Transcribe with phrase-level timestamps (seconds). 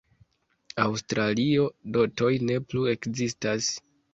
[0.85, 1.67] Aŭstralio,
[1.99, 3.71] dotoj ne plu ekzistas.